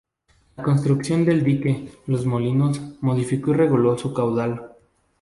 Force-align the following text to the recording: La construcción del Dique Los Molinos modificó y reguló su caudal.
La 0.57 0.63
construcción 0.63 1.25
del 1.25 1.43
Dique 1.43 1.89
Los 2.07 2.25
Molinos 2.25 2.81
modificó 3.01 3.51
y 3.51 3.53
reguló 3.53 3.99
su 3.99 4.15
caudal. 4.15 4.71